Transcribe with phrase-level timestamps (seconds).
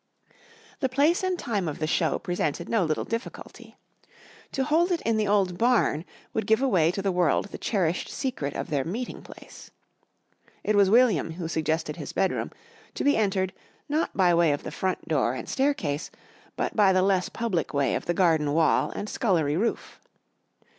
[0.79, 3.77] The place and time of the "show" presented no little difficulty.
[4.53, 8.09] To hold it in the old barn would give away to the world the cherished
[8.09, 9.69] secret of their meeting place.
[10.63, 12.49] It was William who suggested his bedroom,
[12.95, 13.53] to be entered,
[13.87, 16.09] not by way of the front door and staircase,
[16.55, 19.99] but by the less public way of the garden wall and scullery roof.